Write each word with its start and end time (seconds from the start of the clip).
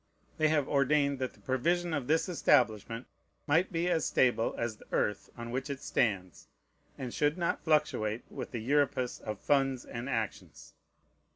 They 0.39 0.47
have 0.47 0.67
ordained 0.67 1.19
that 1.19 1.33
the 1.35 1.39
provision 1.41 1.93
of 1.93 2.07
this 2.07 2.27
establishment 2.27 3.05
might 3.45 3.71
be 3.71 3.87
as 3.87 4.03
stable 4.03 4.55
as 4.57 4.77
the 4.77 4.87
earth 4.91 5.29
on 5.37 5.51
which 5.51 5.69
it 5.69 5.79
stands, 5.79 6.47
and 6.97 7.13
should 7.13 7.37
not 7.37 7.63
fluctuate 7.63 8.23
with 8.31 8.49
the 8.49 8.59
Euripus 8.63 9.19
of 9.19 9.39
funds 9.39 9.85
and 9.85 10.09
actions. 10.09 10.73